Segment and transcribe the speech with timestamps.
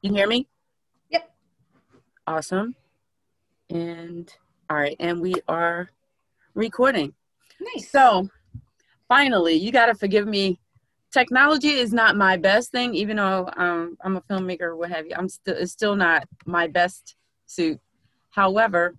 [0.00, 0.46] You hear me?
[1.10, 1.28] Yep.
[2.28, 2.76] Awesome.
[3.68, 4.32] And
[4.70, 5.90] all right, and we are
[6.54, 7.14] recording.
[7.60, 7.90] Nice.
[7.90, 8.28] So
[9.08, 10.60] finally, you got to forgive me.
[11.12, 15.14] Technology is not my best thing, even though um, I'm a filmmaker, what have you.
[15.16, 17.80] I'm still it's still not my best suit.
[18.30, 18.94] However,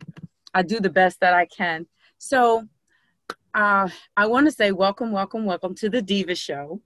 [0.54, 1.88] I do the best that I can.
[2.18, 2.68] So
[3.54, 3.88] uh,
[4.18, 6.82] I want to say welcome, welcome, welcome to the Diva Show.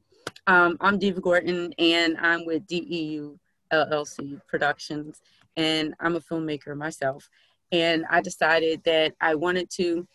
[0.45, 3.39] Um, I'm Diva Gordon, and I'm with DEU
[3.73, 5.21] LLC Productions,
[5.57, 7.29] and I'm a filmmaker myself.
[7.71, 10.07] And I decided that I wanted to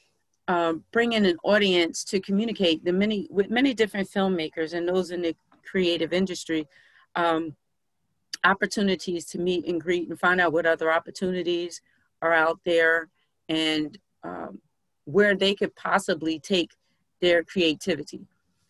[0.47, 5.11] um, bring in an audience to communicate the many with many different filmmakers and those
[5.11, 6.67] in the creative industry.
[7.15, 7.57] Um,
[8.45, 11.81] opportunities to meet and greet and find out what other opportunities
[12.23, 13.09] are out there
[13.48, 14.61] and um,
[15.05, 16.73] where they could possibly take
[17.20, 18.27] their creativity.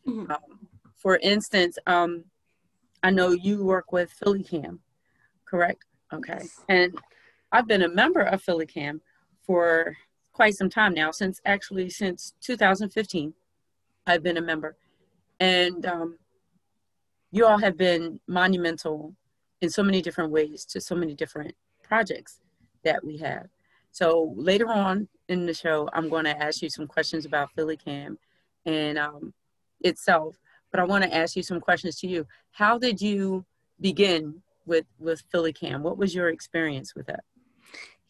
[0.06, 0.30] Mm-hmm.
[0.30, 2.25] Um, for instance, um,
[3.02, 4.79] I know you work with PhillyCam,
[5.45, 5.84] correct?
[6.12, 6.41] Okay.
[6.69, 6.97] And
[7.53, 9.00] I've been a member of PhillyCam
[9.42, 9.97] for
[10.33, 13.34] quite some time now, since actually since 2015,
[14.06, 14.77] I've been a member.
[15.41, 16.19] And um,
[17.31, 19.15] you all have been monumental
[19.61, 22.41] in so many different ways to so many different projects
[22.84, 23.48] that we have.
[23.91, 28.17] So later on in the show, I'm going to ask you some questions about PhillyCam
[28.67, 29.34] and um,
[29.81, 30.37] itself,
[30.70, 32.27] but I want to ask you some questions to you.
[32.52, 33.44] How did you
[33.80, 35.80] begin with with PhillyCam?
[35.83, 37.25] What was your experience with that?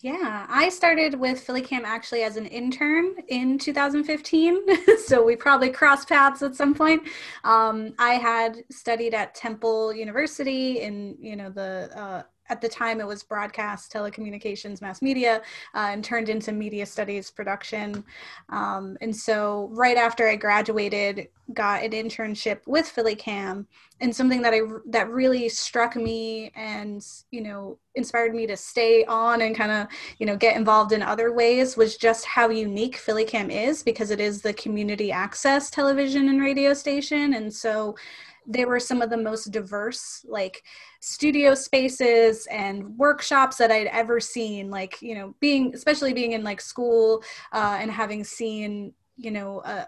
[0.00, 4.97] Yeah, I started with PhillyCam actually as an intern in 2015.
[5.06, 7.03] so we probably crossed paths at some point.
[7.42, 13.01] Um, I had studied at Temple University in, you know, the uh, at the time
[13.01, 15.43] it was broadcast telecommunications mass media
[15.75, 18.05] uh, and turned into media studies production.
[18.49, 23.65] Um, and so right after i graduated got an internship with phillycam
[24.01, 29.05] and something that i that really struck me and you know inspired me to stay
[29.07, 29.87] on and kind of
[30.19, 34.21] you know get involved in other ways was just how unique phillycam is because it
[34.21, 37.34] is the community access television and radio station.
[37.34, 37.97] And so
[38.48, 40.64] they were some of the most diverse like
[41.00, 46.42] studio spaces and workshops that I'd ever seen like you know being especially being in
[46.42, 47.22] like school
[47.53, 49.84] uh, and having seen you know uh,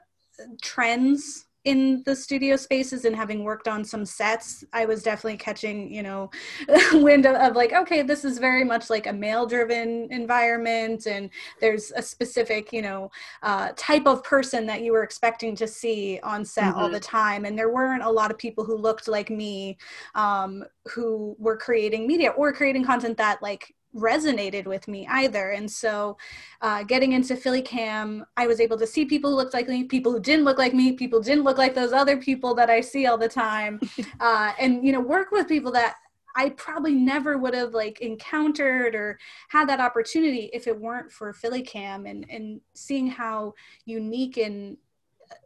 [0.62, 5.93] trends in the studio spaces and having worked on some sets i was definitely catching
[5.93, 6.31] you know
[6.94, 11.28] wind of, of, like okay this is very much like a male driven environment and
[11.60, 13.10] there's a specific you know
[13.43, 16.78] uh, type of person that you were expecting to see on set mm-hmm.
[16.78, 19.77] all the time and there weren't a lot of people who looked like me
[20.15, 25.51] um, who were creating media or creating content that like resonated with me either.
[25.51, 26.17] And so,
[26.61, 29.84] uh, getting into Philly Cam, I was able to see people who looked like me,
[29.84, 32.81] people who didn't look like me, people didn't look like those other people that I
[32.81, 33.81] see all the time,
[34.21, 35.97] uh, and you know, work with people that
[36.37, 39.19] I probably never would have like encountered or
[39.49, 44.77] had that opportunity if it weren't for PhillyCam and and seeing how unique and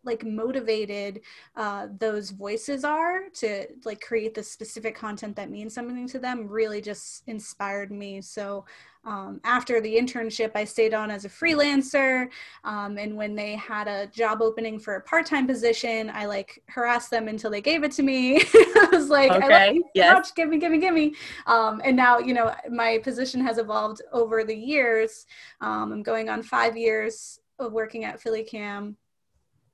[0.04, 1.20] like motivated
[1.56, 6.46] uh, those voices are to like create the specific content that means something to them
[6.48, 8.20] really just inspired me.
[8.20, 8.64] So
[9.06, 12.28] um, after the internship i stayed on as a freelancer
[12.64, 17.10] um, and when they had a job opening for a part-time position i like harassed
[17.10, 18.40] them until they gave it to me.
[18.54, 20.30] I was like okay yes.
[20.32, 21.14] give me give me give me.
[21.46, 25.26] Um, and now you know my position has evolved over the years.
[25.60, 28.96] Um, i'm going on five years of working at phillycam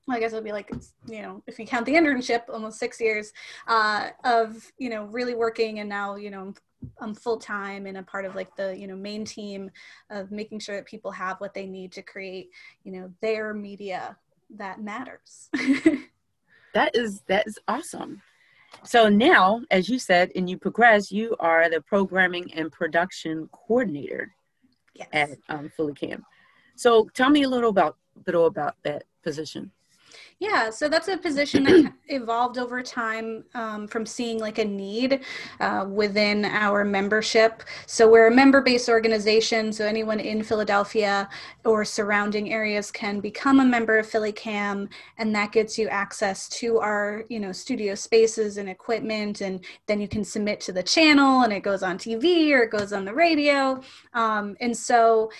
[0.08, 0.70] I guess it'll be like,
[1.06, 3.32] you know, if you count the internship, almost six years
[3.68, 5.80] uh, of, you know, really working.
[5.80, 6.52] And now, you know,
[6.98, 9.70] I'm full time and a part of like the, you know, main team
[10.10, 12.50] of making sure that people have what they need to create,
[12.84, 14.16] you know, their media
[14.56, 15.48] that matters.
[16.74, 18.22] that is, that is awesome.
[18.84, 24.32] So now, as you said, and you progress, you are the programming and production coordinator
[24.94, 25.08] yes.
[25.12, 26.22] at um, PhillyCam.
[26.76, 27.96] So tell me a little about,
[28.26, 29.70] little about that position.
[30.40, 35.20] Yeah, so that's a position that evolved over time um, from seeing like a need
[35.60, 37.62] uh, within our membership.
[37.84, 41.28] So we're a member-based organization, so anyone in Philadelphia
[41.66, 44.88] or surrounding areas can become a member of PhillyCam,
[45.18, 50.00] and that gets you access to our, you know, studio spaces and equipment, and then
[50.00, 53.04] you can submit to the channel, and it goes on TV or it goes on
[53.04, 53.78] the radio,
[54.14, 55.30] um, and so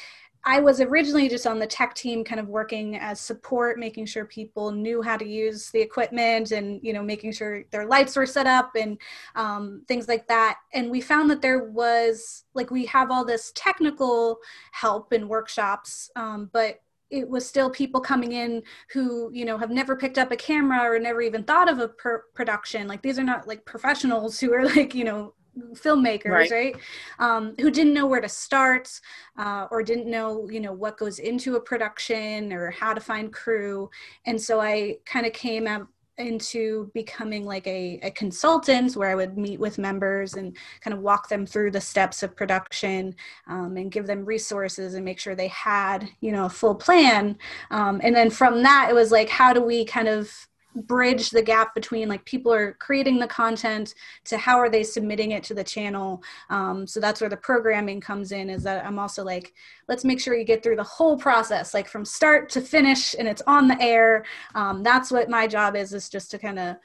[0.45, 4.25] I was originally just on the tech team, kind of working as support, making sure
[4.25, 8.27] people knew how to use the equipment and, you know, making sure their lights were
[8.27, 8.99] set up and
[9.35, 10.59] um, things like that.
[10.73, 14.39] And we found that there was, like, we have all this technical
[14.73, 19.71] help and workshops, um, but it was still people coming in who you know have
[19.71, 23.19] never picked up a camera or never even thought of a per- production like these
[23.19, 25.35] are not like professionals who are like you know
[25.75, 26.77] filmmakers right, right?
[27.19, 29.01] Um, who didn't know where to start
[29.37, 33.33] uh, or didn't know you know what goes into a production or how to find
[33.33, 33.91] crew
[34.27, 35.89] and so i kind of came up
[36.21, 41.01] into becoming like a, a consultant where I would meet with members and kind of
[41.01, 43.15] walk them through the steps of production
[43.47, 47.37] um, and give them resources and make sure they had, you know, a full plan.
[47.71, 50.31] Um, and then from that, it was like, how do we kind of
[50.75, 53.95] bridge the gap between like people are creating the content
[54.25, 56.23] to how are they submitting it to the channel.
[56.49, 59.53] Um, so that's where the programming comes in is that i'm also like
[59.89, 63.27] let's make sure you get through the whole process like from start to finish and
[63.27, 64.25] it's on the air.
[64.55, 66.77] Um, that's what my job is is just to kind of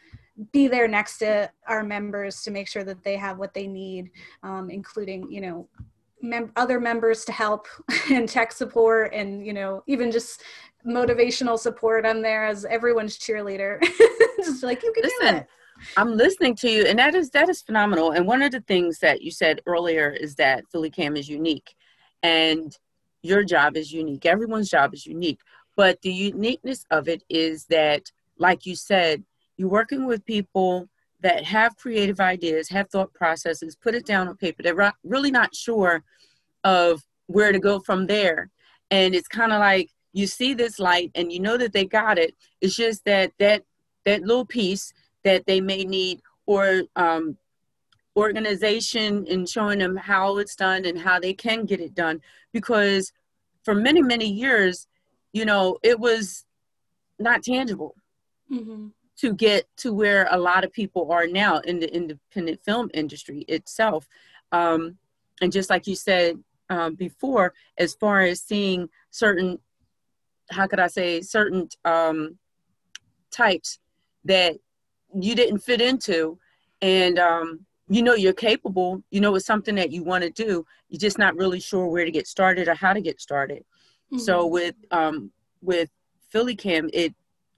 [0.52, 4.12] be there next to our members to make sure that they have what they need
[4.44, 5.68] um, including you know
[6.26, 7.68] mem- other members to help
[8.12, 10.44] and tech support and you know even just
[10.86, 12.06] motivational support.
[12.06, 13.82] I'm there as everyone's cheerleader.
[14.38, 15.48] Just like you can Listen, do it.
[15.98, 18.12] I'm listening to you and that is that is phenomenal.
[18.12, 21.76] And one of the things that you said earlier is that philly cam is unique
[22.22, 22.78] and
[23.24, 24.26] your job is unique.
[24.26, 25.40] Everyone's job is unique.
[25.76, 28.04] But the uniqueness of it is that
[28.38, 29.24] like you said
[29.58, 30.88] you're working with people
[31.22, 34.62] that have creative ideas have thought processes put it down on paper.
[34.62, 36.04] They're really not sure
[36.64, 38.50] of where to go from there.
[38.92, 42.18] And it's kind of like you see this light and you know that they got
[42.18, 42.36] it.
[42.62, 43.64] It's just that that
[44.06, 47.38] that little piece that they may need or um,
[48.16, 52.22] organization and showing them how it's done and how they can get it done.
[52.54, 53.12] Because
[53.64, 54.88] for many many years
[55.34, 56.46] you know it was
[57.20, 57.96] not tangible.
[58.52, 58.88] Mm-hmm.
[59.18, 63.46] To get to where a lot of people are now in the independent film industry
[63.48, 64.08] itself
[64.52, 64.98] um,
[65.42, 66.38] and just like you said
[66.70, 69.60] um, before as far as seeing certain
[70.52, 72.38] how could I say certain um,
[73.32, 73.80] types
[74.26, 74.58] that
[75.14, 76.38] you didn't fit into,
[76.82, 79.04] and um, you know you're capable.
[79.12, 80.66] You know it's something that you want to do.
[80.90, 83.64] You're just not really sure where to get started or how to get started.
[84.12, 84.20] Mm-hmm.
[84.20, 85.90] So with um, with
[86.30, 87.14] Philly Cam, it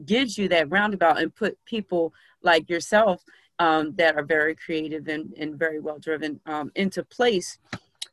[0.05, 3.23] gives you that roundabout and put people like yourself
[3.59, 7.57] um, that are very creative and, and very well driven um, into place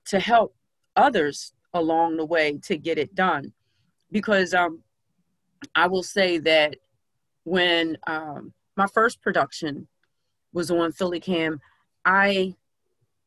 [0.06, 0.54] to help
[0.96, 3.52] others along the way to get it done
[4.10, 4.80] because um,
[5.74, 6.76] I will say that
[7.44, 9.86] when um, my first production
[10.52, 11.60] was on Philly Cam,
[12.04, 12.54] I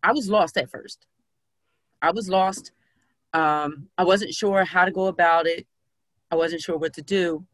[0.04, 1.07] I was lost at first.
[2.01, 2.71] I was lost.
[3.33, 5.68] Um, I wasn't sure how to go about it.
[6.31, 7.45] I wasn't sure what to do,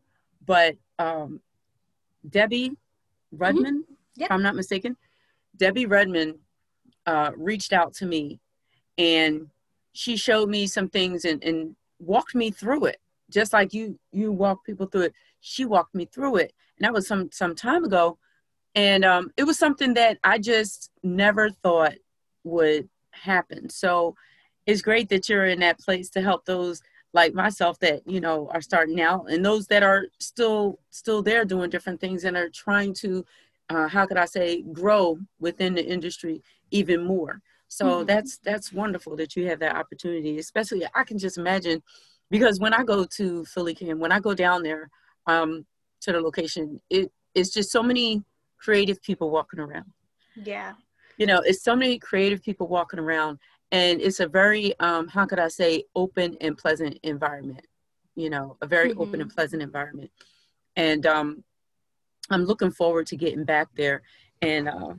[0.46, 1.42] but um,
[2.30, 2.72] Debbie
[3.32, 3.94] Redmond, mm-hmm.
[4.22, 4.28] yep.
[4.28, 4.96] if I'm not mistaken,
[5.58, 6.36] Debbie Redmond
[7.06, 8.40] uh, reached out to me,
[8.98, 9.48] and
[9.94, 12.98] she showed me some things and, and walked me through it.
[13.30, 15.14] Just like you you walk people through it.
[15.40, 16.54] She walked me through it.
[16.78, 18.18] And that was some some time ago.
[18.76, 21.94] And um, it was something that i just never thought
[22.44, 23.70] would happen.
[23.70, 24.16] So
[24.66, 26.82] it's great that you're in that place to help those
[27.14, 31.46] like myself that you know are starting out and those that are still still there
[31.46, 33.26] doing different things and are trying to
[33.70, 38.06] uh, how could i say grow within the industry even more so mm-hmm.
[38.06, 41.82] that's that's wonderful that you have that opportunity especially i can just imagine
[42.34, 44.90] because when I go to Philly Cam, when I go down there
[45.28, 45.68] um,
[46.02, 48.24] to the location, it it's just so many
[48.58, 49.86] creative people walking around.
[50.36, 50.74] Yeah.
[51.18, 53.38] You know, it's so many creative people walking around,
[53.74, 57.68] and it's a very um, how could I say open and pleasant environment.
[58.16, 59.02] You know, a very mm-hmm.
[59.02, 60.12] open and pleasant environment,
[60.78, 61.44] and um,
[62.30, 64.04] I'm looking forward to getting back there
[64.42, 64.94] and uh,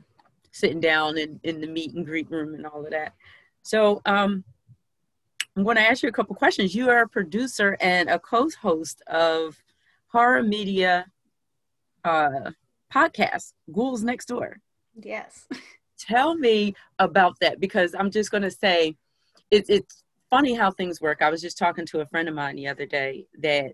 [0.51, 3.13] sitting down in, in the meet and greet room and all of that.
[3.61, 4.43] So um,
[5.55, 6.75] I'm going to ask you a couple questions.
[6.75, 9.61] You are a producer and a co-host of
[10.07, 11.05] horror media
[12.03, 12.51] uh,
[12.93, 14.59] podcast, Ghouls Next Door.
[14.95, 15.47] Yes.
[16.07, 18.95] Tell me about that because I'm just going to say
[19.51, 21.21] it, it's funny how things work.
[21.21, 23.73] I was just talking to a friend of mine the other day that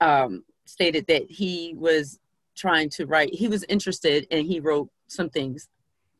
[0.00, 2.18] um, stated that he was
[2.56, 5.68] trying to write, he was interested and he wrote some things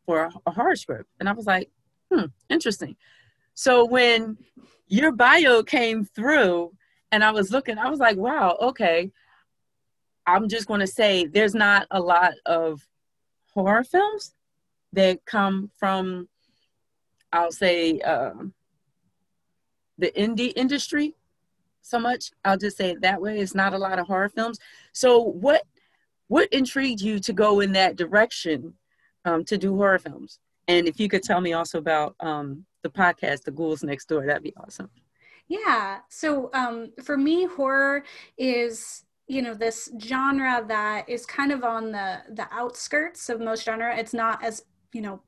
[0.07, 1.09] for a, a horror script.
[1.21, 1.71] And I was like,
[2.13, 2.97] hmm, interesting.
[3.55, 4.39] So when
[4.89, 6.73] your bio came through
[7.13, 9.11] and I was looking, I was like, wow, okay.
[10.27, 12.87] I'm just going to say there's not a lot of
[13.53, 14.35] horror films
[14.93, 16.29] that come from,
[17.33, 18.33] I'll say, uh,
[19.99, 21.15] the indie industry
[21.83, 22.31] so much.
[22.45, 23.39] I'll just say it that way.
[23.39, 24.59] It's not a lot of horror films.
[24.93, 25.63] So what
[26.29, 28.75] what intrigued you to go in that direction
[29.25, 30.39] um, to do horror films?
[30.69, 34.27] And if you could tell me also about um, the podcast, The Ghouls Next Door.
[34.27, 34.89] That'd be awesome.
[35.49, 35.99] Yeah.
[36.09, 38.05] So um, for me, horror
[38.39, 43.65] is you know this genre that is kind of on the the outskirts of most
[43.65, 43.97] genre.
[43.97, 45.21] It's not as you know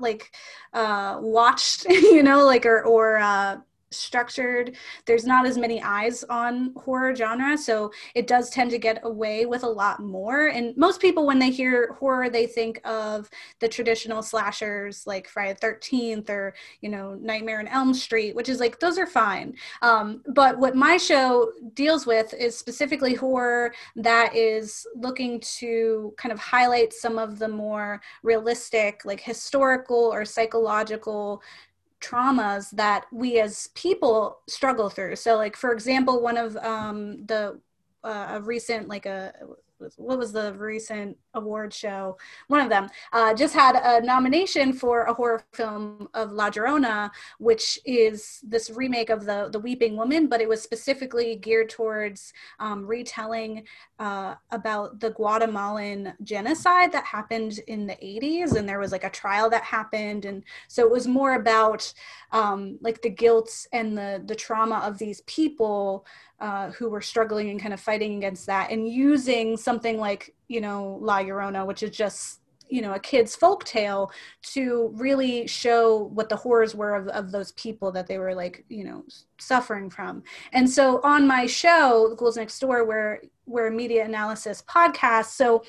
[0.00, 0.30] like
[0.72, 3.56] uh watched you know like or or uh
[3.90, 4.76] structured
[5.06, 9.46] there's not as many eyes on horror genre so it does tend to get away
[9.46, 10.48] with a lot more.
[10.48, 13.28] And most people when they hear horror they think of
[13.60, 18.48] the traditional slashers like friday the 13th or you know nightmare on elm street which
[18.48, 19.54] is like those are fine.
[19.82, 26.32] Um, but what my show deals with is specifically horror that is looking to kind
[26.32, 31.42] of highlight some of the more realistic like historical or psychological
[32.00, 35.16] traumas that we as people struggle through.
[35.16, 37.60] So, like for example, one of um, the
[38.04, 39.32] uh, a recent like a
[39.96, 42.18] what was the recent award show?
[42.48, 47.10] One of them uh, just had a nomination for a horror film of La Llorona,
[47.38, 52.32] which is this remake of the the Weeping Woman, but it was specifically geared towards
[52.60, 53.64] um, retelling
[53.98, 59.10] uh, about the Guatemalan genocide that happened in the 80s, and there was like a
[59.10, 61.92] trial that happened, and so it was more about
[62.32, 66.06] um, like the guilt and the the trauma of these people
[66.40, 70.60] uh, who were struggling and kind of fighting against that and using something like you
[70.60, 74.10] know la llorona which is just you know a kid's folk tale
[74.42, 78.64] to really show what the horrors were of, of those people that they were like
[78.68, 79.04] you know
[79.38, 80.22] suffering from.
[80.52, 85.62] And so on my show the ghouls next door where where media analysis podcast so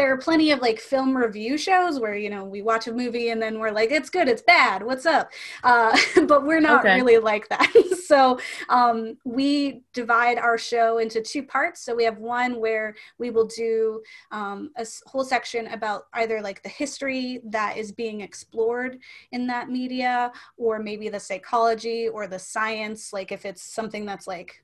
[0.00, 3.28] there are plenty of like film review shows where you know we watch a movie
[3.28, 5.30] and then we're like it's good it's bad what's up?
[5.62, 5.94] Uh,
[6.26, 6.96] but we're not okay.
[6.96, 7.70] really like that.
[8.10, 11.84] So um, we divide our show into two parts.
[11.84, 14.02] So we have one where we will do
[14.32, 18.98] um, a whole section about either like the history that is being explored
[19.30, 24.26] in that media or maybe the psychology or the science like if it's something that's
[24.26, 24.60] like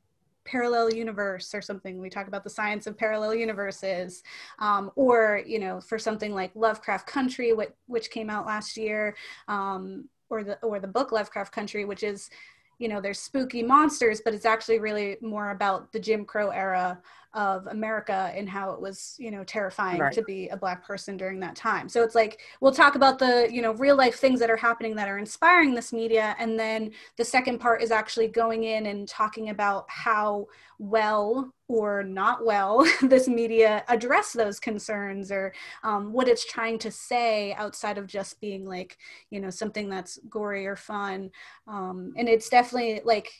[0.46, 2.00] parallel universe or something.
[2.00, 4.22] We talk about the science of parallel universes
[4.58, 9.16] um, or you know for something like lovecraft country which, which came out last year
[9.48, 12.30] um, or the or the book lovecraft country which is
[12.78, 17.00] you know there's spooky monsters but it's actually really more about the jim crow era
[17.36, 20.12] of America and how it was, you know, terrifying right.
[20.14, 21.88] to be a black person during that time.
[21.88, 24.96] So it's like we'll talk about the, you know, real life things that are happening
[24.96, 29.06] that are inspiring this media and then the second part is actually going in and
[29.06, 30.46] talking about how
[30.78, 35.52] well or not well this media address those concerns or
[35.84, 38.96] um, what it's trying to say outside of just being like,
[39.30, 41.30] you know, something that's gory or fun.
[41.68, 43.30] Um, and it's definitely like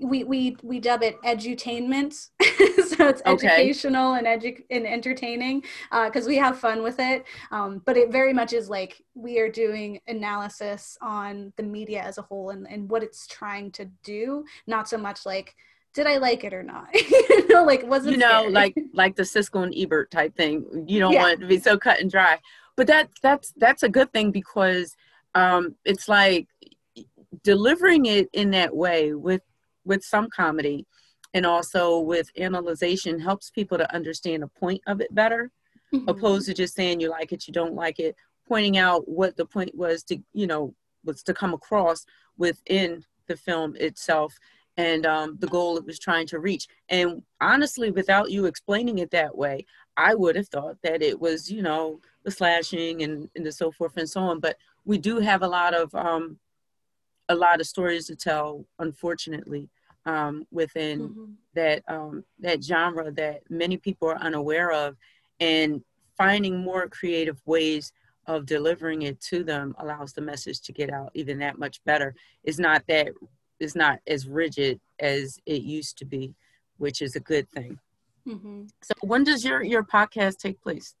[0.00, 2.28] we we we dub it edutainment
[2.98, 3.46] so it's okay.
[3.46, 5.62] educational and edu- and entertaining
[6.04, 9.38] because uh, we have fun with it um, but it very much is like we
[9.38, 13.86] are doing analysis on the media as a whole and, and what it's trying to
[14.02, 15.54] do not so much like
[15.94, 16.88] did I like it or not?
[16.94, 18.52] you know, like wasn't you know, scary.
[18.52, 20.84] like like the Siskel and Ebert type thing.
[20.86, 21.22] You don't yeah.
[21.22, 22.38] want it to be so cut and dry.
[22.76, 24.94] But that that's that's a good thing because
[25.34, 26.46] um, it's like
[27.42, 29.42] delivering it in that way with
[29.84, 30.86] with some comedy
[31.34, 35.50] and also with analyzation helps people to understand the point of it better
[35.92, 36.08] mm-hmm.
[36.08, 38.16] opposed to just saying you like it you don't like it
[38.46, 42.04] pointing out what the point was to you know was to come across
[42.36, 44.34] within the film itself
[44.76, 46.68] and um, the goal it was trying to reach.
[46.88, 49.66] And honestly without you explaining it that way
[49.96, 53.72] i would have thought that it was you know the slashing and, and the so
[53.72, 54.38] forth and so on.
[54.38, 56.38] But we do have a lot of um,
[57.28, 59.68] a lot of stories to tell unfortunately
[60.08, 61.24] um, within mm-hmm.
[61.54, 64.96] that um, that genre that many people are unaware of,
[65.38, 65.82] and
[66.16, 67.92] finding more creative ways
[68.26, 72.14] of delivering it to them allows the message to get out even that much better.
[72.42, 73.08] It's not that
[73.60, 76.34] it's not as rigid as it used to be,
[76.78, 77.78] which is a good thing.
[78.26, 78.62] Mm-hmm.
[78.82, 80.94] So when does your your podcast take place?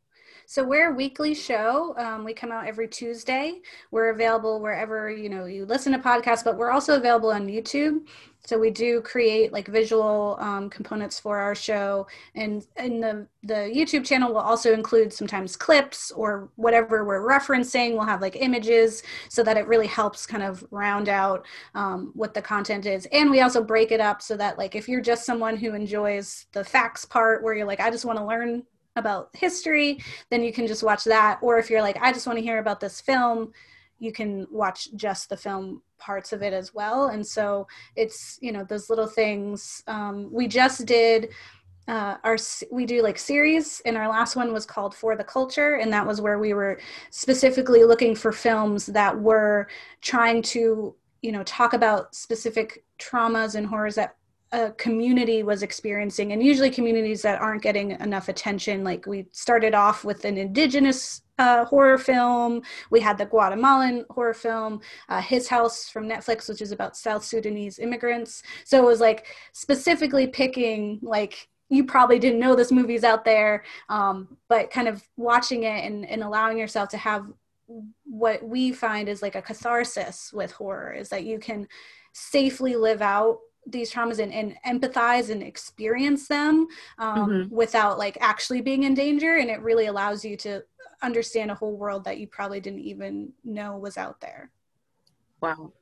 [0.46, 1.94] So we're a weekly show.
[1.98, 3.60] Um, we come out every Tuesday.
[3.90, 8.06] We're available wherever you know you listen to podcasts, but we're also available on YouTube.
[8.46, 13.70] So we do create like visual um, components for our show, and in the the
[13.74, 17.92] YouTube channel will also include sometimes clips or whatever we're referencing.
[17.92, 22.32] We'll have like images so that it really helps kind of round out um, what
[22.32, 23.06] the content is.
[23.12, 26.46] And we also break it up so that like if you're just someone who enjoys
[26.52, 28.62] the facts part, where you're like, I just want to learn
[28.98, 29.98] about history,
[30.30, 31.38] then you can just watch that.
[31.42, 33.52] Or if you're like, I just want to hear about this film,
[33.98, 37.08] you can watch just the film parts of it as well.
[37.08, 39.82] And so it's, you know, those little things.
[39.86, 41.30] Um, we just did
[41.88, 42.36] uh, our
[42.70, 46.06] we do like series and our last one was called for the culture and that
[46.06, 46.78] was where we were
[47.10, 49.66] specifically looking for films that were
[50.02, 54.16] trying to you know talk about specific traumas and horrors that
[54.52, 59.74] a community was experiencing and usually communities that aren't getting enough attention like we started
[59.74, 62.62] off with an indigenous uh, horror film.
[62.90, 67.24] We had the guatemalan horror film uh, his house from netflix which is about south
[67.24, 68.42] sudanese immigrants.
[68.64, 73.64] So it was like specifically picking like you probably didn't know this movie's out there
[73.90, 77.26] um, but kind of watching it and, and allowing yourself to have
[78.04, 81.68] what we find is like a catharsis with horror is that you can
[82.14, 83.40] safely live out
[83.70, 86.66] these traumas and, and empathize and experience them
[86.98, 87.54] um, mm-hmm.
[87.54, 89.36] without like actually being in danger.
[89.36, 90.62] And it really allows you to
[91.02, 94.50] understand a whole world that you probably didn't even know was out there.
[95.40, 95.72] Wow.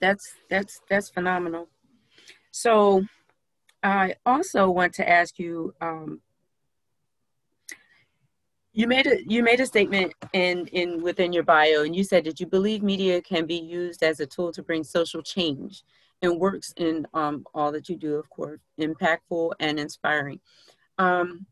[0.00, 1.68] That's that's that's phenomenal.
[2.50, 3.04] So
[3.82, 6.20] i also want to ask you um,
[8.72, 12.24] you made a you made a statement in in within your bio and you said
[12.24, 15.82] that you believe media can be used as a tool to bring social change
[16.22, 20.40] and works in um, all that you do, of course, impactful and inspiring.
[20.98, 21.46] Um,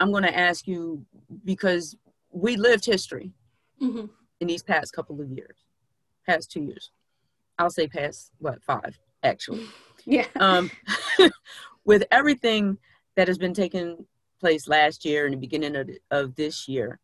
[0.00, 1.04] I'm going to ask you
[1.44, 1.96] because
[2.30, 3.32] we lived history
[3.82, 4.06] mm-hmm.
[4.40, 5.56] in these past couple of years,
[6.26, 6.90] past two years.
[7.58, 9.66] I'll say past what five actually.
[10.04, 10.26] Yeah.
[10.36, 10.70] Um,
[11.84, 12.78] with everything
[13.16, 14.06] that has been taking
[14.40, 16.98] place last year and the beginning of, of this year,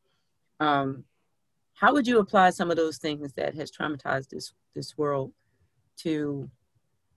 [0.59, 1.05] um,
[1.75, 5.33] how would you apply some of those things that has traumatized this this world
[5.99, 6.49] to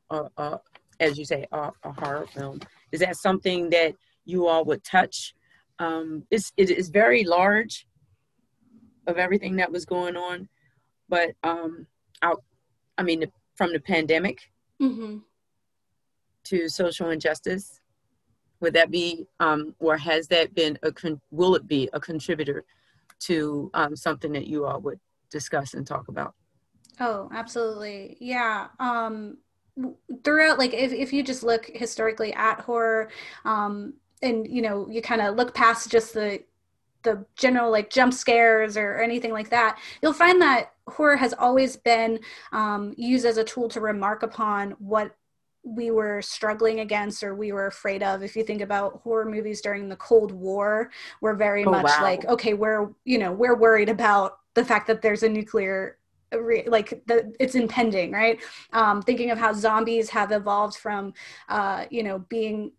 [0.10, 0.60] a, a
[1.00, 2.60] as you say, a, a, horror film.
[2.92, 3.94] Is that something that
[4.26, 5.34] you all would touch?
[5.80, 7.88] Um, it's, it is very large
[9.06, 10.50] of everything that was going on,
[11.08, 11.86] but um,
[12.22, 12.44] out,
[12.98, 14.40] I mean, the, from the pandemic
[14.82, 15.20] mm-hmm.
[16.46, 17.80] to social injustice,
[18.60, 22.66] would that be, um, or has that been a, con- will it be a contributor
[23.20, 25.00] to um, something that you all would
[25.30, 26.34] discuss and talk about?
[27.00, 28.18] Oh, absolutely.
[28.20, 28.68] Yeah.
[28.80, 29.38] Um,
[30.24, 33.10] throughout like if, if you just look historically at horror
[33.46, 36.42] um and you know you kind of look past just the
[37.04, 41.34] the general like jump scares or, or, anything like that you'll find that horror has
[41.34, 42.20] always been
[42.52, 45.16] um, used as a tool to remark upon what
[45.64, 49.62] we were struggling against or we were afraid of if you think about horror movies
[49.62, 50.90] during the cold war
[51.22, 52.00] we're very oh, much wow.
[52.02, 55.98] like okay we're you know we're worried about the fact that there's a nuclear
[56.68, 58.40] like the it's impending right?
[58.74, 61.14] Um thinking of how zombies have evolved from
[61.50, 62.72] uh you know being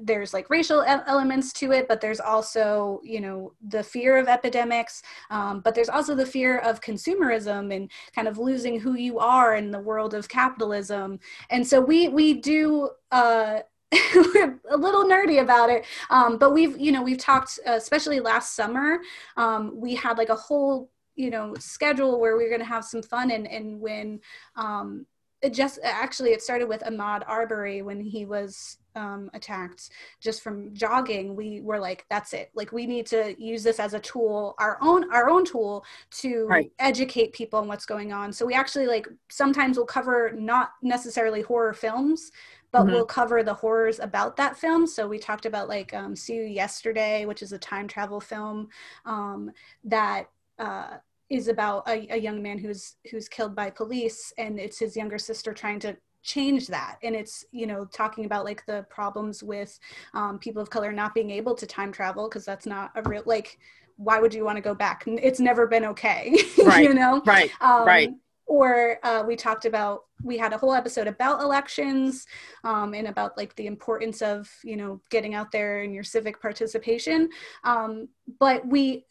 [0.00, 5.02] there's like racial elements to it but there's also you know the fear of epidemics
[5.30, 9.56] um, but there's also the fear of consumerism and kind of losing who you are
[9.56, 11.18] in the world of capitalism.
[11.50, 13.60] And so we we do uh
[14.14, 18.56] we're a little nerdy about it um, but we've you know we've talked especially last
[18.56, 19.00] summer
[19.36, 20.90] um, we had like a whole
[21.22, 24.20] you know schedule where we are going to have some fun and and when
[24.56, 25.06] um
[25.40, 29.88] it just actually it started with Ahmaud Arbery when he was um, attacked
[30.20, 33.94] just from jogging we were like that's it like we need to use this as
[33.94, 36.70] a tool our own our own tool to right.
[36.78, 41.40] educate people on what's going on so we actually like sometimes we'll cover not necessarily
[41.40, 42.32] horror films
[42.70, 42.92] but mm-hmm.
[42.92, 46.42] we'll cover the horrors about that film so we talked about like um, see you
[46.42, 48.68] yesterday which is a time travel film
[49.06, 49.50] um,
[49.84, 50.98] that uh,
[51.32, 55.18] is about a, a young man who's who's killed by police, and it's his younger
[55.18, 56.98] sister trying to change that.
[57.02, 59.78] And it's you know talking about like the problems with
[60.12, 63.22] um, people of color not being able to time travel because that's not a real
[63.24, 63.58] like
[63.96, 65.04] why would you want to go back?
[65.06, 67.22] It's never been okay right you know?
[67.24, 68.10] right um, right.
[68.46, 72.26] or uh, we talked about we had a whole episode about elections
[72.62, 76.42] um, and about like the importance of you know getting out there and your civic
[76.42, 77.30] participation.
[77.64, 79.06] Um, but we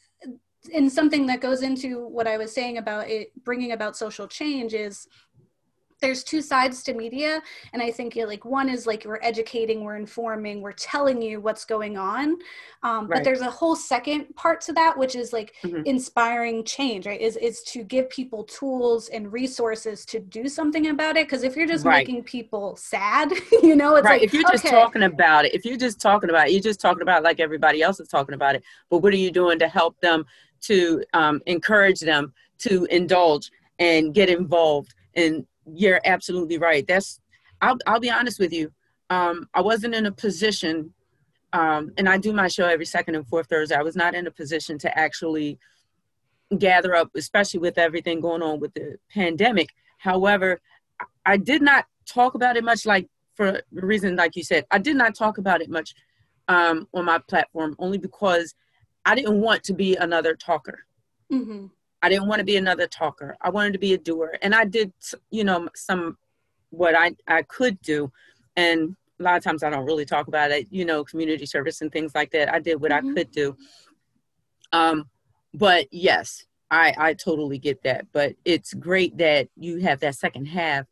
[0.74, 4.74] and something that goes into what I was saying about it bringing about social change
[4.74, 5.08] is
[6.02, 7.42] there's two sides to media
[7.74, 11.64] and i think like one is like we're educating we're informing we're telling you what's
[11.64, 12.38] going on
[12.84, 13.18] um, right.
[13.18, 15.84] but there's a whole second part to that which is like mm-hmm.
[15.86, 21.16] inspiring change right is is to give people tools and resources to do something about
[21.16, 22.08] it because if you're just right.
[22.08, 23.32] making people sad
[23.64, 24.76] you know it's right like, if you're just okay.
[24.76, 27.40] talking about it if you're just talking about it you're just talking about it like
[27.40, 30.26] everybody else is talking about it but what are you doing to help them
[30.62, 36.86] to um, encourage them to indulge and get involved and you're absolutely right.
[36.88, 37.20] That's
[37.62, 38.72] I'll I'll be honest with you.
[39.10, 40.94] Um, I wasn't in a position,
[41.54, 43.76] um, and I do my show every second and fourth Thursday.
[43.76, 45.60] I was not in a position to actually
[46.58, 49.70] gather up, especially with everything going on with the pandemic.
[49.98, 50.60] However,
[51.26, 54.80] I did not talk about it much, like for the reason, like you said, I
[54.80, 55.94] did not talk about it much
[56.48, 58.56] um, on my platform, only because
[59.06, 60.86] I didn't want to be another talker.
[61.32, 61.68] Mm-hmm.
[62.02, 63.38] I didn't want to be another talker.
[63.42, 64.38] I wanted to be a doer.
[64.42, 64.92] And I did,
[65.30, 66.18] you know, some
[66.72, 68.12] what I, I could do.
[68.56, 71.82] And a lot of times I don't really talk about it, you know, community service
[71.82, 72.52] and things like that.
[72.52, 73.10] I did what mm-hmm.
[73.10, 73.56] I could do.
[74.72, 75.10] Um,
[75.54, 78.08] but yes, I, I totally get that.
[78.12, 80.86] But it's great that you have that second half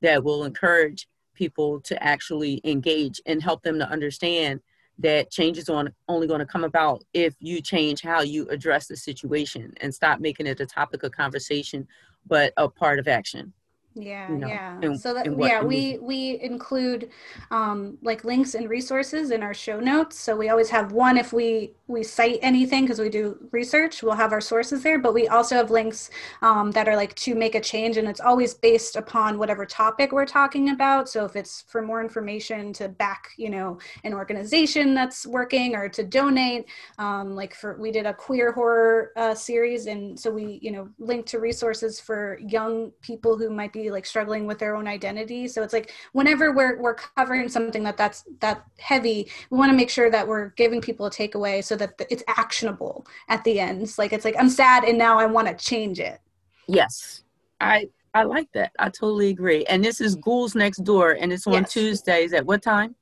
[0.00, 4.60] that will encourage people to actually engage and help them to understand
[4.98, 8.86] that change is on, only going to come about if you change how you address
[8.86, 11.86] the situation and stop making it a topic of conversation,
[12.26, 13.52] but a part of action
[13.94, 14.78] yeah you know, yeah.
[14.82, 17.10] and, so that yeah we we include
[17.50, 20.18] um, like links and resources in our show notes.
[20.18, 24.14] So we always have one if we we cite anything because we do research we'll
[24.14, 24.98] have our sources there.
[24.98, 28.20] But we also have links um, that are like to make a change and it's
[28.20, 31.08] always based upon whatever topic we're talking about.
[31.08, 35.88] So if it's for more information to back you know an organization that's working or
[35.90, 36.66] to donate
[36.98, 39.86] um, like for we did a queer horror uh, series.
[39.86, 44.06] And so we you know link to resources for young people who might be like
[44.06, 45.48] struggling with their own identity.
[45.48, 49.76] So it's like whenever we're, we're covering something that that's that heavy we want to
[49.76, 53.82] make sure that we're giving people a takeaway so that it's actionable at the end
[53.82, 56.20] it's like it's like i'm sad and now i want to change it.
[56.66, 57.22] Yes.
[57.60, 61.46] I i like that i totally agree and this is ghouls next door and it's
[61.46, 61.72] on yes.
[61.72, 62.94] tuesdays at what time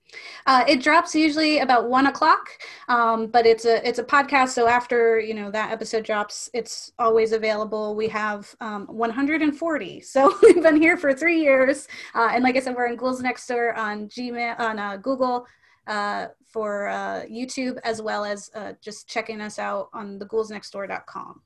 [0.47, 2.51] uh, it drops usually about one o'clock,
[2.89, 4.51] um, but it's a it's a podcast.
[4.51, 7.95] So after you know that episode drops, it's always available.
[7.95, 11.89] We have um, 140, so we've been here for three years.
[12.15, 15.47] Uh, and like I said, we're in Ghouls Next Door on Gmail on uh, Google.
[15.87, 21.41] Uh, for uh, YouTube as well as uh, just checking us out on theGhoulsNextDoor.com.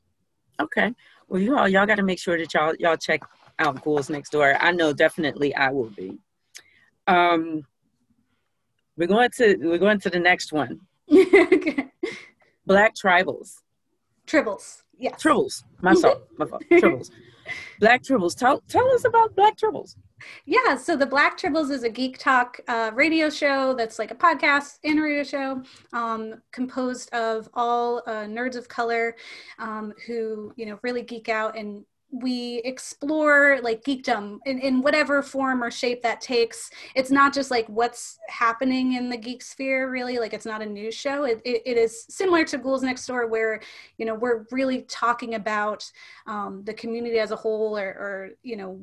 [0.61, 0.95] Okay,
[1.29, 3.23] well, you all y'all got to make sure that y'all y'all check
[3.59, 4.57] out Ghouls Next Door.
[4.61, 6.19] I know definitely I will be.
[7.07, 7.63] Um,
[8.97, 10.81] we're going to we're going to the next one.
[11.13, 11.89] okay.
[12.67, 13.57] Black tribals.
[14.27, 14.83] Tribbles.
[14.97, 15.13] Yeah.
[15.13, 15.65] Tribbles.
[15.83, 16.23] My fault.
[16.39, 16.63] My fault.
[16.71, 17.11] Tribbles.
[17.81, 18.35] Black Tribbles.
[18.37, 19.97] Tell tell us about Black Tribbles.
[20.47, 24.15] Yeah, so the Black Tribbles is a geek talk uh, radio show that's like a
[24.15, 25.63] podcast and a radio show
[25.93, 29.17] um, composed of all uh, nerds of color
[29.59, 35.21] um, who you know really geek out and we explore like geekdom in, in whatever
[35.21, 36.71] form or shape that takes.
[36.95, 40.67] It's not just like what's happening in the geek sphere really like it's not a
[40.67, 41.25] news show.
[41.25, 43.61] It, it, it is similar to ghouls next door where
[43.99, 45.91] you know we're really talking about
[46.29, 48.81] um, the community as a whole or, or you know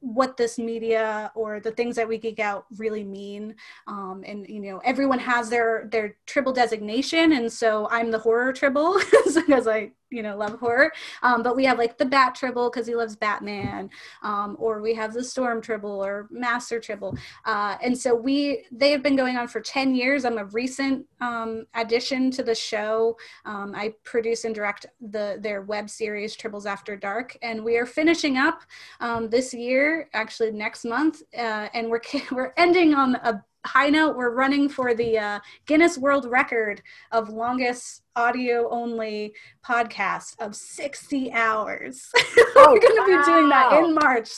[0.00, 3.54] what this media or the things that we geek out really mean.
[3.86, 8.52] Um, and you know everyone has their their tribble designation and so i'm the horror
[8.52, 8.98] tribble
[9.34, 10.92] because i you know love horror.
[11.22, 13.90] Um, but we have like the bat tribble because he loves batman
[14.22, 17.16] um, or we have the storm tribble or master tribble.
[17.44, 20.24] Uh, and so we they have been going on for 10 years.
[20.24, 23.16] I'm a recent um, addition to the show.
[23.44, 27.86] Um, i produce and direct the their web series tribbles after dark and we are
[27.86, 28.62] finishing up
[29.00, 32.00] um, this year actually next month uh, and we're
[32.32, 37.28] we're ending on a high note, we're running for the uh, Guinness World Record of
[37.28, 39.32] longest audio only
[39.64, 42.10] podcast of 60 hours.
[42.54, 43.18] Oh, we're going to wow.
[43.18, 44.30] be doing that in March.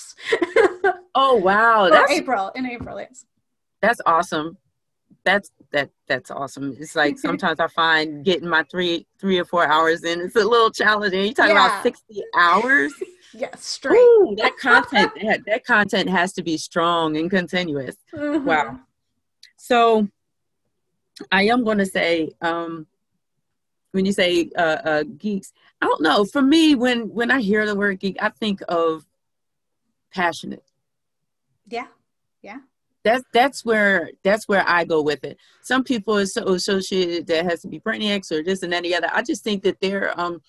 [1.16, 1.90] oh, wow.
[1.90, 2.52] That's April.
[2.54, 3.26] In April, yes.
[3.82, 4.56] That's awesome.
[5.24, 6.76] That's that that's awesome.
[6.78, 10.44] It's like sometimes I find getting my three three or four hours in it's a
[10.44, 11.24] little challenging.
[11.24, 11.66] You talking yeah.
[11.66, 12.94] about 60 hours?
[13.34, 13.98] yes, straight.
[13.98, 17.96] Ooh, that content that, that content has to be strong and continuous.
[18.14, 18.46] Mm-hmm.
[18.46, 18.80] Wow.
[19.64, 20.06] So
[21.32, 22.86] I am going to say, um,
[23.92, 26.26] when you say uh, uh, geeks, I don't know.
[26.26, 29.06] For me, when when I hear the word geek, I think of
[30.12, 30.64] passionate.
[31.66, 31.86] Yeah,
[32.42, 32.58] yeah.
[33.04, 35.38] That's that's where that's where I go with it.
[35.62, 38.84] Some people are so associated that has to be brainiacs or this and that and
[38.84, 39.08] the other.
[39.14, 40.42] I just think that they're um,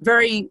[0.00, 0.50] very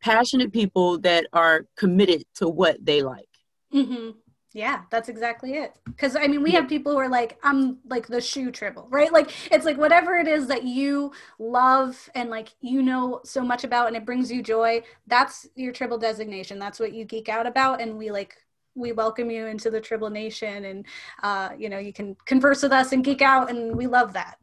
[0.00, 3.26] passionate people that are committed to what they like.
[3.74, 4.10] Mm-hmm.
[4.54, 5.74] Yeah, that's exactly it.
[5.84, 9.12] Because I mean, we have people who are like, I'm like the shoe tribble, right?
[9.12, 13.64] Like, it's like whatever it is that you love and like you know so much
[13.64, 16.58] about and it brings you joy, that's your tribble designation.
[16.58, 17.80] That's what you geek out about.
[17.80, 18.36] And we like,
[18.74, 20.86] we welcome you into the tribble nation and,
[21.22, 23.48] uh, you know, you can converse with us and geek out.
[23.50, 24.38] And we love that.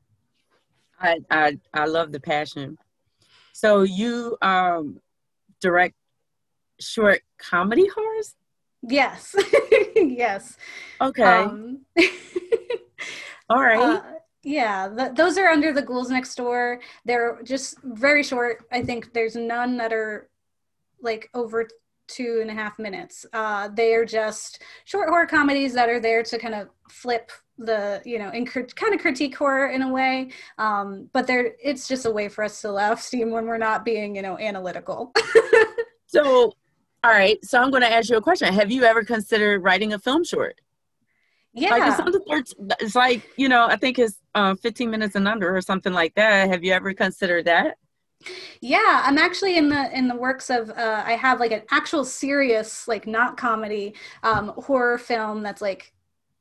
[1.00, 2.78] I, I, I love the passion.
[3.54, 5.00] So you um,
[5.62, 5.96] direct
[6.80, 8.36] short comedy horrors?
[8.82, 9.36] Yes.
[10.18, 10.58] yes.
[11.02, 11.44] Okay.
[11.44, 11.86] Um,
[13.50, 13.80] All right.
[13.80, 14.02] Uh,
[14.44, 16.80] yeah, the, those are under the ghouls next door.
[17.06, 18.66] They're just very short.
[18.72, 20.30] I think there's none that are
[21.02, 21.68] like over
[22.08, 23.26] two and a half minutes.
[23.34, 28.02] Uh, they are just short horror comedies that are there to kind of flip the
[28.06, 31.88] you know and cr- kind of critique horror in a way um, but they're it's
[31.88, 35.12] just a way for us to laugh steam when we're not being you know analytical
[36.08, 36.54] so
[37.04, 37.44] all right.
[37.46, 38.54] So I'm going to ask you a question.
[38.54, 40.60] Have you ever considered writing a film short?
[41.54, 41.72] Yeah.
[41.72, 45.28] Like it's, under 13 it's like, you know, I think it's uh, 15 minutes and
[45.28, 46.50] under or something like that.
[46.50, 47.78] Have you ever considered that?
[48.60, 52.04] Yeah, I'm actually in the in the works of uh, I have like an actual
[52.04, 55.94] serious like not comedy um, horror film that's like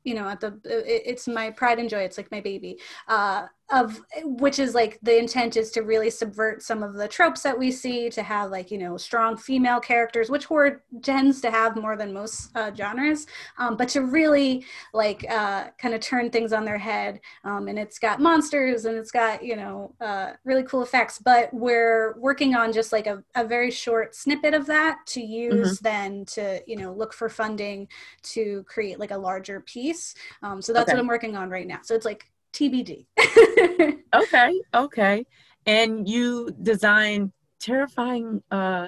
[0.03, 3.45] you know at the it, it's my pride and joy it's like my baby uh
[3.71, 7.57] of which is like the intent is to really subvert some of the tropes that
[7.57, 11.75] we see to have like you know strong female characters which horror tends to have
[11.75, 13.27] more than most uh, genres
[13.59, 17.77] um, but to really like uh, kind of turn things on their head um, and
[17.77, 22.55] it's got monsters and it's got you know uh, really cool effects but we're working
[22.55, 25.83] on just like a, a very short snippet of that to use mm-hmm.
[25.83, 27.87] then to you know look for funding
[28.23, 30.95] to create like a larger piece um, so that's okay.
[30.95, 33.05] what i'm working on right now so it's like TBD.
[34.13, 35.25] okay, okay.
[35.65, 38.87] And you design terrifying uh,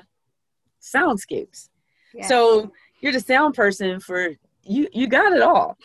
[0.81, 1.69] soundscapes.
[2.27, 2.71] So
[3.01, 4.29] you're the sound person for
[4.63, 4.87] you.
[4.93, 5.77] You got it all.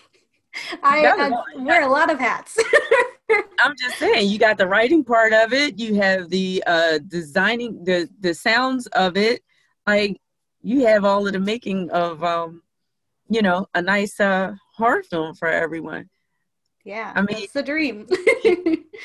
[0.82, 1.44] I, I all.
[1.58, 2.58] wear a lot of hats.
[3.58, 5.78] I'm just saying, you got the writing part of it.
[5.78, 9.42] You have the uh, designing, the the sounds of it.
[9.86, 10.20] Like
[10.62, 12.62] you have all of the making of, um,
[13.28, 16.08] you know, a nice uh, horror film for everyone.
[16.86, 18.06] Yeah, I mean, it's the dream.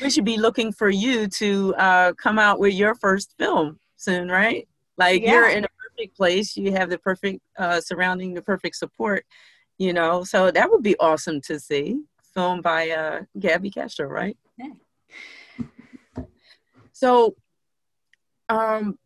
[0.02, 4.30] we should be looking for you to uh, come out with your first film soon,
[4.30, 4.67] right?
[4.98, 5.32] Like yeah.
[5.32, 6.56] you're in a perfect place.
[6.56, 9.26] You have the perfect uh, surrounding, the perfect support.
[9.80, 12.04] You know, so that would be awesome to see.
[12.36, 14.38] Filmed by uh, Gabby Castro, right?
[14.60, 16.24] Yeah.
[16.91, 17.36] So,
[18.48, 19.00] um,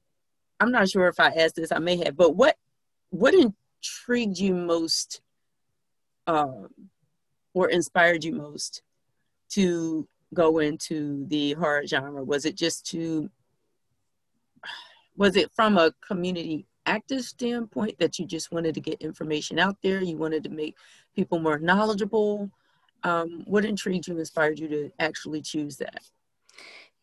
[0.59, 1.71] I'm not sure if I asked this.
[1.71, 2.57] I may have, but what
[3.09, 5.21] what intrigued you most?
[6.27, 6.67] Um,
[7.55, 8.83] or inspired you most
[9.49, 12.23] to go into the horror genre?
[12.23, 13.29] Was it just to,
[15.17, 19.77] was it from a community active standpoint that you just wanted to get information out
[19.81, 20.03] there?
[20.03, 20.75] You wanted to make
[21.15, 22.51] people more knowledgeable?
[23.03, 26.03] Um, what intrigued you, inspired you to actually choose that?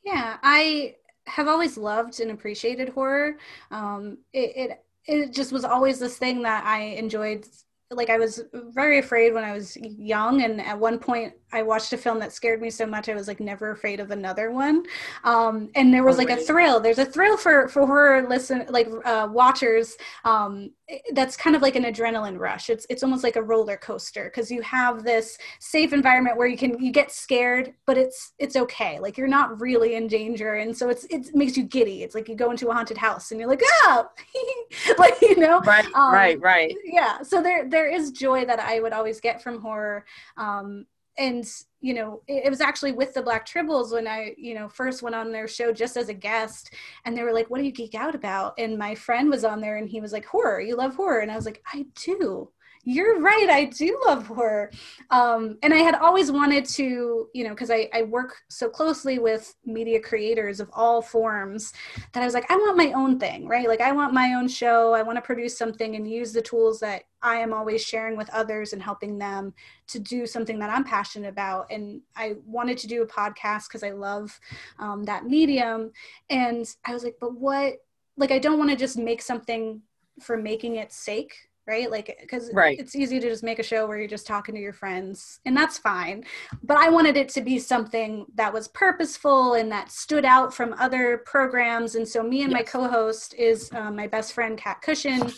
[0.04, 3.38] Yeah, I have always loved and appreciated horror.
[3.70, 7.46] Um, it, it it just was always this thing that I enjoyed
[7.94, 11.92] like I was very afraid when I was young, and at one point I watched
[11.92, 14.84] a film that scared me so much I was like never afraid of another one.
[15.24, 16.80] Um, and there was like a thrill.
[16.80, 19.96] There's a thrill for for horror listen like uh, watchers.
[20.24, 20.70] Um,
[21.12, 22.70] that's kind of like an adrenaline rush.
[22.70, 26.56] It's it's almost like a roller coaster because you have this safe environment where you
[26.56, 28.98] can you get scared, but it's it's okay.
[28.98, 32.02] Like you're not really in danger, and so it's it makes you giddy.
[32.02, 34.08] It's like you go into a haunted house and you're like ah,
[34.98, 35.60] like you know.
[35.60, 36.74] Right, um, right, right.
[36.84, 37.22] Yeah.
[37.22, 40.04] So there there is joy that I would always get from horror.
[40.36, 40.86] Um,
[41.18, 41.44] and
[41.80, 45.02] you know it, it, was actually with the black tribbles when i you know first
[45.02, 46.72] went on their show just as a guest
[47.04, 48.54] and they were like what do you geek out about?
[48.58, 51.20] And my friend was on there and he was like horror you love horror.
[51.20, 52.48] And i was like i do
[52.84, 54.70] you're right i do love horror.
[55.10, 59.18] Um, and i had always wanted to you know because I, I work so closely
[59.18, 61.72] with media creators of all forms
[62.12, 63.68] that i was like i want my own thing right?
[63.68, 64.94] Like i want my own show.
[64.94, 68.30] I want to produce something and use the tools that i am always sharing with
[68.30, 69.54] others and helping them
[69.88, 71.70] to do something that i'm passionate about.
[71.70, 74.38] And i wanted to do a podcast because i love
[74.78, 75.92] um, that medium.
[76.30, 77.74] And i was like but what
[78.16, 79.82] like i don't want to just make something
[80.20, 81.34] for making its sake
[81.66, 82.78] right like because right.
[82.78, 85.56] it's easy to just make a show where you're just talking to your friends and
[85.56, 86.24] that's fine
[86.62, 90.74] but i wanted it to be something that was purposeful and that stood out from
[90.78, 92.58] other programs and so me and yes.
[92.58, 95.32] my co-host is um, my best friend kat cushion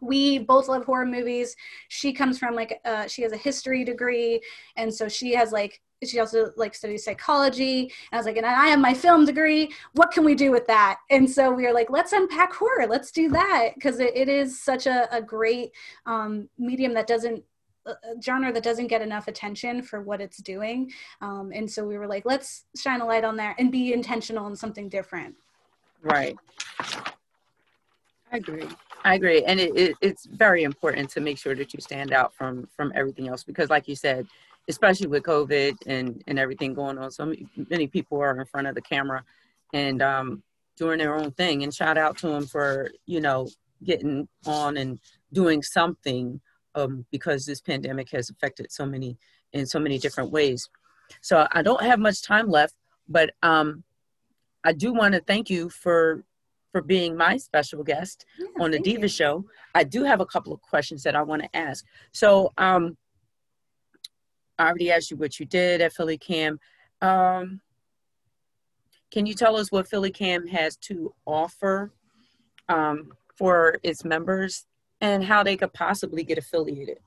[0.00, 1.56] we both love horror movies
[1.88, 4.40] she comes from like uh, she has a history degree
[4.76, 7.82] and so she has like she also like studies psychology.
[7.82, 9.72] And i was like and i have my film degree.
[9.92, 10.98] What can we do with that?
[11.10, 12.86] And so we were like let's unpack horror.
[12.88, 13.70] Let's do that.
[13.74, 15.72] Because it, it is such a, a great
[16.06, 17.42] um, medium that doesn't
[17.86, 20.90] a genre that doesn't get enough attention for what it's doing.
[21.20, 24.46] Um, and so we were like let's shine a light on that and be intentional
[24.46, 25.34] in something different.
[26.02, 26.36] Right.
[28.32, 28.68] I agree.
[29.04, 29.44] I agree.
[29.44, 32.92] And it, it, it's very important to make sure that you stand out from from
[32.94, 34.26] everything else because like you said
[34.68, 37.10] especially with COVID and, and everything going on.
[37.10, 37.34] So
[37.70, 39.22] many people are in front of the camera
[39.72, 40.42] and um,
[40.76, 41.62] doing their own thing.
[41.62, 43.48] And shout out to them for, you know,
[43.82, 44.98] getting on and
[45.32, 46.40] doing something
[46.74, 49.16] um, because this pandemic has affected so many
[49.52, 50.68] in so many different ways.
[51.20, 52.74] So I don't have much time left,
[53.08, 53.84] but um,
[54.64, 56.24] I do want to thank you for
[56.72, 59.08] for being my special guest yeah, on the Diva you.
[59.08, 59.44] Show.
[59.76, 61.84] I do have a couple of questions that I want to ask.
[62.10, 62.96] So um,
[64.58, 66.58] I already asked you what you did at Philly Cam.
[67.00, 67.60] Um,
[69.10, 71.92] can you tell us what Philly Cam has to offer
[72.68, 74.66] um, for its members
[75.00, 76.98] and how they could possibly get affiliated?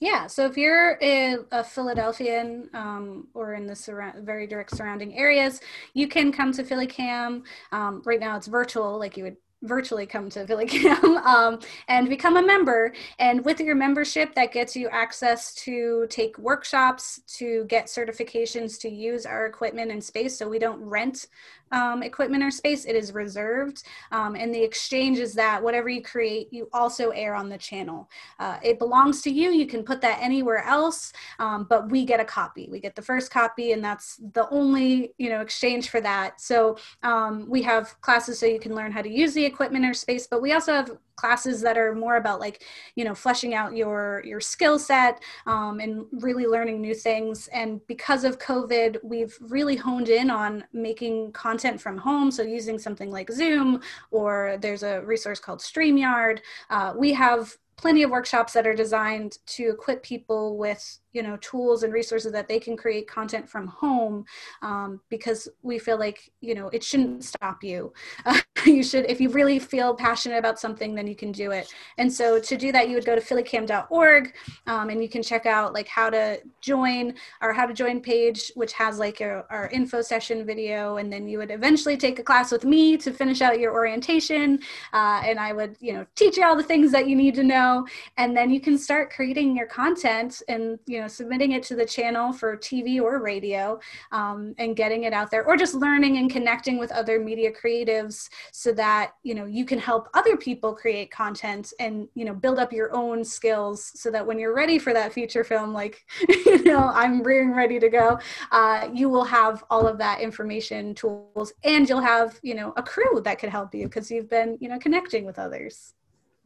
[0.00, 5.60] Yeah, so if you're a, a Philadelphian um, or in the very direct surrounding areas,
[5.92, 7.42] you can come to PhillyCam.
[7.72, 12.36] Um, right now, it's virtual, like you would virtually come to PhillyCam um, and become
[12.36, 12.92] a member.
[13.18, 18.88] And with your membership, that gets you access to take workshops, to get certifications to
[18.88, 20.38] use our equipment and space.
[20.38, 21.26] So we don't rent
[21.72, 23.82] um, equipment or space, it is reserved.
[24.12, 28.08] Um, and the exchange is that whatever you create, you also air on the channel.
[28.38, 29.50] Uh, it belongs to you.
[29.50, 32.68] You can put that anywhere else, um, but we get a copy.
[32.70, 36.40] We get the first copy, and that's the only you know exchange for that.
[36.40, 39.94] So um, we have classes so you can learn how to use the equipment or
[39.94, 42.62] space, but we also have classes that are more about like
[42.94, 47.48] you know fleshing out your your skill set um, and really learning new things.
[47.48, 52.30] And because of covid we've really honed in on making content from home.
[52.30, 53.80] So using something like zoom
[54.12, 56.38] or there's a resource called streamyard.
[56.70, 61.36] Uh, we have plenty of workshops that are designed to equip people with you know
[61.38, 64.24] tools and resources that they can create content from home
[64.62, 67.92] um, because we feel like you know it shouldn't stop you.
[68.26, 71.72] Uh, you should if you really feel passionate about something then you can do it.
[71.96, 74.34] And so to do that you would go to phillycam.org
[74.66, 78.52] um, and you can check out like how to join our how to join page
[78.54, 82.22] which has like a, our info session video and then you would eventually take a
[82.22, 84.58] class with me to finish out your orientation
[84.92, 87.42] uh, and i would you know teach you all the things that you need to
[87.42, 87.86] know.
[88.16, 91.84] And then you can start creating your content and you know submitting it to the
[91.84, 93.78] channel for TV or radio
[94.12, 98.28] um, and getting it out there, or just learning and connecting with other media creatives
[98.52, 102.58] so that you know you can help other people create content and you know build
[102.58, 106.62] up your own skills so that when you're ready for that feature film, like you
[106.64, 108.18] know I'm rearing ready to go,
[108.52, 112.82] uh, you will have all of that information, tools, and you'll have you know a
[112.82, 115.94] crew that could help you because you've been you know connecting with others.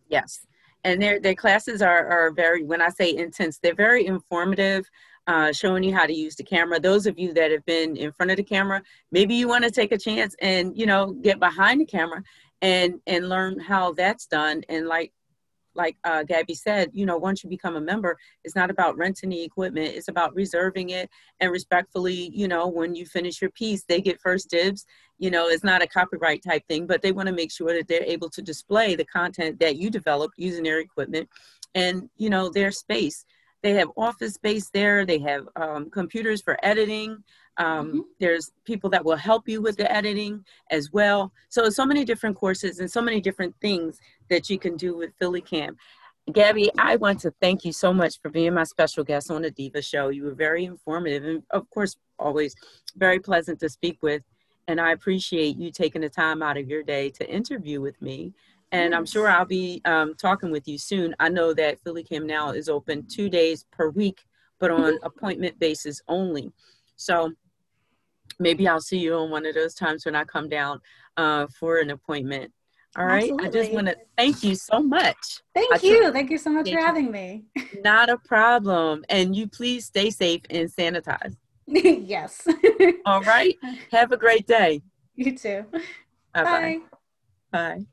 [0.09, 0.47] Yes,
[0.85, 4.89] and their their classes are are very when I say intense, they're very informative.
[5.29, 6.81] Uh, showing you how to use the camera.
[6.81, 9.71] Those of you that have been in front of the camera, maybe you want to
[9.71, 12.25] take a chance and you know get behind the camera
[12.61, 14.63] and and learn how that's done.
[14.69, 15.13] And like
[15.75, 19.31] like uh, Gabby said, you know, once you become a member, it's not about renting
[19.31, 19.95] the equipment.
[19.95, 24.21] It's about reserving it and respectfully, you know, when you finish your piece, they get
[24.21, 24.87] first dibs.
[25.19, 27.89] You know, it's not a copyright type thing, but they want to make sure that
[27.89, 31.29] they're able to display the content that you developed using their equipment
[31.75, 33.25] and, you know, their space.
[33.63, 35.07] They have office space there.
[35.07, 37.23] They have um, computers for editing.
[37.59, 38.01] Um, mm-hmm.
[38.19, 41.33] There's people that will help you with the editing as well.
[41.49, 43.99] So, so many different courses and so many different things
[44.31, 45.77] that you can do with PhillyCam.
[46.33, 49.51] Gabby, I want to thank you so much for being my special guest on the
[49.51, 50.09] Diva Show.
[50.11, 52.55] You were very informative and, of course, always
[52.97, 54.23] very pleasant to speak with.
[54.69, 58.33] And I appreciate you taking the time out of your day to interview with me.
[58.73, 61.15] And I'm sure I'll be um, talking with you soon.
[61.21, 64.25] I know that Philly Cam now is open two days per week,
[64.59, 65.05] but on mm-hmm.
[65.05, 66.51] appointment basis only.
[66.97, 67.33] So
[68.39, 70.81] maybe I'll see you on one of those times when I come down
[71.19, 72.51] uh, for an appointment.
[72.97, 73.31] All right.
[73.31, 73.47] Absolutely.
[73.47, 75.41] I just want to thank you so much.
[75.55, 76.13] Thank I you.
[76.13, 77.45] Thank you so much for having me.
[77.83, 79.05] Not a problem.
[79.09, 81.37] And you please stay safe and sanitize.
[81.67, 82.47] yes.
[83.07, 83.57] All right.
[83.93, 84.83] Have a great day.
[85.15, 85.65] You too.
[86.35, 86.79] Bye-bye.
[87.51, 87.87] Bye.